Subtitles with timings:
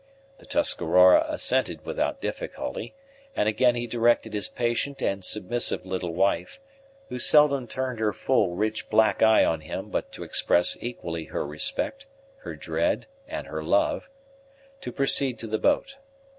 [0.39, 2.95] The Tuscarora assented without difficulty,
[3.35, 6.59] and again he directed his patient and submissive little wife,
[7.09, 11.45] who seldom turned her full rich black eye on him but to express equally her
[11.45, 12.07] respect,
[12.39, 14.09] her dread, and her love,
[14.79, 15.97] to proceed to the boat.